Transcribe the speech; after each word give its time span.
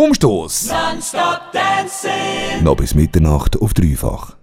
Umstoß. 0.00 0.72
Noch 2.62 2.76
bis 2.76 2.94
Mitternacht 2.94 3.60
auf 3.60 3.74
dreifach. 3.74 4.34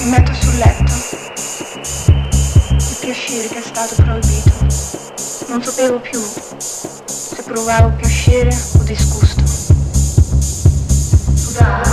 Mi 0.00 0.10
metto 0.10 0.32
sul 0.34 0.56
letto. 0.58 0.92
Il 2.76 2.96
piacere 3.00 3.48
che 3.48 3.58
è 3.58 3.62
stato 3.62 3.94
proibito. 4.02 4.52
Non 5.48 5.62
sapevo 5.62 5.98
più 5.98 6.20
se 7.06 7.42
provavo 7.42 7.90
piacere 7.96 8.56
o 8.78 8.82
disgusto. 8.84 9.44
Sudavo. 11.34 11.87